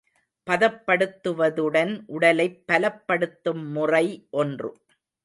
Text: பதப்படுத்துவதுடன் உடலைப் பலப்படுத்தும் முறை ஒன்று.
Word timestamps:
பதப்படுத்துவதுடன் 0.47 2.03
உடலைப் 2.07 2.63
பலப்படுத்தும் 2.71 3.71
முறை 3.71 4.05
ஒன்று. 4.31 4.71